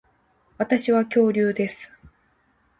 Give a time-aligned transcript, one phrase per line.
[0.57, 1.91] 私は恐竜です